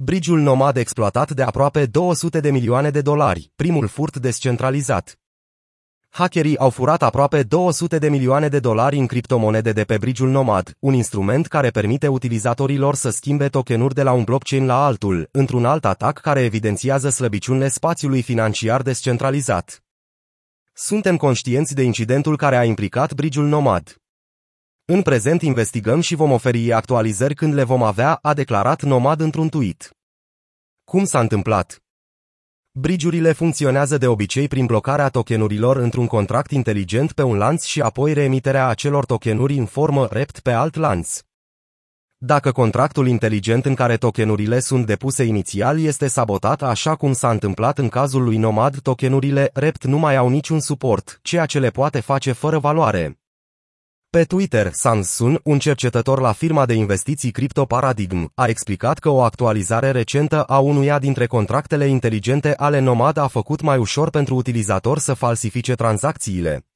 [0.00, 5.18] Bridge-ul Nomad exploatat de aproape 200 de milioane de dolari, primul furt descentralizat.
[6.08, 10.76] Hackerii au furat aproape 200 de milioane de dolari în criptomonede de pe Bridge-ul Nomad,
[10.78, 15.64] un instrument care permite utilizatorilor să schimbe tokenuri de la un blockchain la altul, într-un
[15.64, 19.82] alt atac care evidențiază slăbiciunile spațiului financiar descentralizat.
[20.72, 24.00] Suntem conștienți de incidentul care a implicat Bridge-ul Nomad.
[24.90, 29.48] În prezent investigăm și vom oferi actualizări când le vom avea, a declarat Nomad într-un
[29.48, 29.90] tweet.
[30.84, 31.82] Cum s-a întâmplat?
[32.70, 38.12] Bridge-urile funcționează de obicei prin blocarea tokenurilor într-un contract inteligent pe un lanț și apoi
[38.12, 41.20] reemiterea acelor tokenuri în formă rept pe alt lanț.
[42.16, 47.78] Dacă contractul inteligent în care tokenurile sunt depuse inițial este sabotat așa cum s-a întâmplat
[47.78, 52.00] în cazul lui Nomad, tokenurile rept nu mai au niciun suport, ceea ce le poate
[52.00, 53.17] face fără valoare.
[54.10, 59.22] Pe Twitter, Samsung, un cercetător la firma de investiții Crypto Paradigm, a explicat că o
[59.22, 64.98] actualizare recentă a unuia dintre contractele inteligente ale Nomad a făcut mai ușor pentru utilizator
[64.98, 66.66] să falsifice tranzacțiile.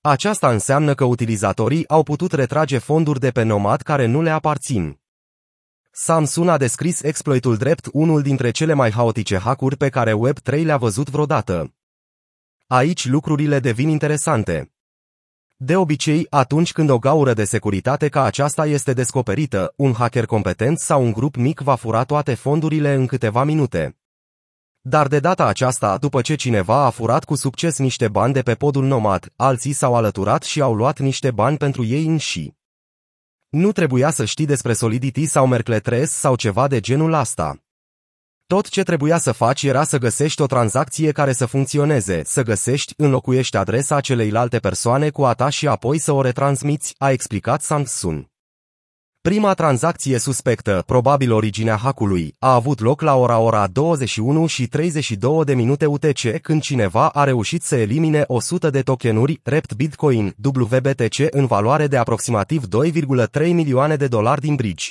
[0.00, 5.00] Aceasta înseamnă că utilizatorii au putut retrage fonduri de pe Nomad care nu le aparțin.
[5.90, 10.76] Samsung a descris exploitul drept unul dintre cele mai haotice hackuri pe care Web3 le-a
[10.76, 11.74] văzut vreodată.
[12.66, 14.72] Aici lucrurile devin interesante.
[15.60, 20.78] De obicei, atunci când o gaură de securitate ca aceasta este descoperită, un hacker competent
[20.78, 23.96] sau un grup mic va fura toate fondurile în câteva minute.
[24.80, 28.54] Dar de data aceasta, după ce cineva a furat cu succes niște bani de pe
[28.54, 32.52] podul nomad, alții s-au alăturat și au luat niște bani pentru ei înși.
[33.48, 37.67] Nu trebuia să știi despre Solidity sau Merkle sau ceva de genul asta.
[38.54, 42.94] Tot ce trebuia să faci era să găsești o tranzacție care să funcționeze, să găsești,
[42.96, 48.24] înlocuiești adresa celeilalte persoane cu a ta și apoi să o retransmiți, a explicat Samsung.
[49.20, 55.44] Prima tranzacție suspectă, probabil originea hackului, a avut loc la ora ora 21 și 32
[55.44, 61.18] de minute UTC când cineva a reușit să elimine 100 de tokenuri Rept Bitcoin WBTC
[61.30, 64.90] în valoare de aproximativ 2,3 milioane de dolari din bridge.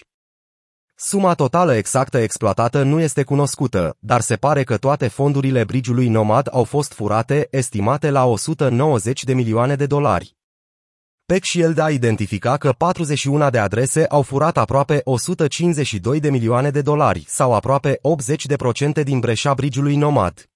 [1.00, 6.47] Suma totală exactă exploatată nu este cunoscută, dar se pare că toate fondurile bridge-ului Nomad
[6.52, 10.35] au fost furate, estimate la 190 de milioane de dolari.
[11.25, 16.81] Peck Shield a identificat că 41 de adrese au furat aproape 152 de milioane de
[16.81, 18.00] dolari, sau aproape
[19.00, 20.50] 80% din breșa bridge-ului Nomad.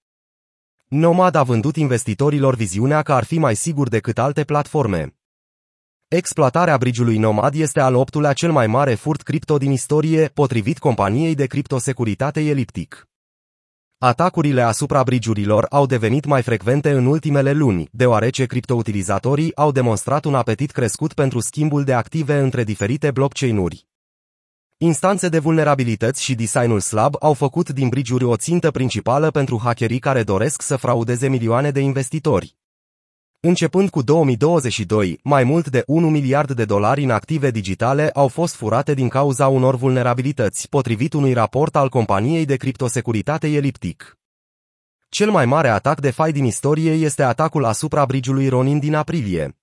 [0.88, 5.16] Nomad a vândut investitorilor viziunea că ar fi mai sigur decât alte platforme.
[6.14, 11.36] Exploatarea bridge-ului Nomad este al optulea cel mai mare furt cripto din istorie, potrivit companiei
[11.36, 13.08] de criptosecuritate Elliptic.
[13.98, 20.36] Atacurile asupra bridge-urilor au devenit mai frecvente în ultimele luni, deoarece criptoutilizatorii au demonstrat un
[20.36, 23.88] apetit crescut pentru schimbul de active între diferite blockchain-uri.
[24.78, 30.00] Instanțe de vulnerabilități și designul slab au făcut din bridge-uri o țintă principală pentru hackerii
[30.00, 32.60] care doresc să fraudeze milioane de investitori.
[33.44, 38.56] Începând cu 2022, mai mult de 1 miliard de dolari în active digitale au fost
[38.56, 44.18] furate din cauza unor vulnerabilități, potrivit unui raport al companiei de criptosecuritate Elliptic.
[45.10, 49.58] Cel mai mare atac de fai din istorie este atacul asupra brigiului Ronin din aprilie.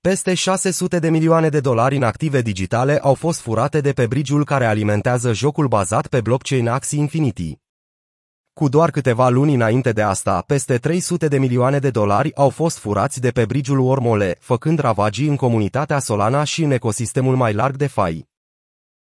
[0.00, 4.44] Peste 600 de milioane de dolari în active digitale au fost furate de pe brigiul
[4.44, 7.58] care alimentează jocul bazat pe blockchain Axie Infinity.
[8.60, 12.78] Cu doar câteva luni înainte de asta, peste 300 de milioane de dolari au fost
[12.78, 17.76] furați de pe brigiul Ormole, făcând ravagii în comunitatea Solana și în ecosistemul mai larg
[17.76, 18.28] de fai.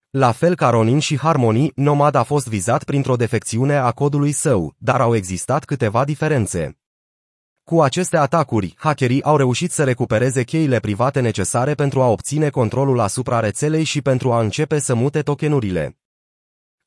[0.09, 4.75] La fel ca Ronin și Harmony, Nomad a fost vizat printr-o defecțiune a codului său,
[4.77, 6.77] dar au existat câteva diferențe.
[7.63, 12.99] Cu aceste atacuri, hackerii au reușit să recupereze cheile private necesare pentru a obține controlul
[12.99, 15.99] asupra rețelei și pentru a începe să mute tokenurile.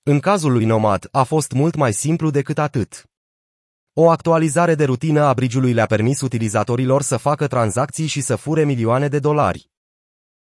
[0.05, 3.11] În cazul lui Nomad a fost mult mai simplu decât atât.
[3.93, 8.65] O actualizare de rutină a brigiului le-a permis utilizatorilor să facă tranzacții și să fure
[8.65, 9.72] milioane de dolari.